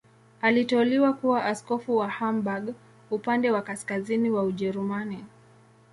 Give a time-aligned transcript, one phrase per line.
[0.41, 2.73] Aliteuliwa kuwa askofu wa Hamburg,
[3.11, 5.25] upande wa kaskazini wa Ujerumani.